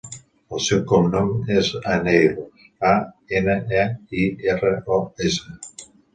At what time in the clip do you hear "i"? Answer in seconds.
4.25-4.27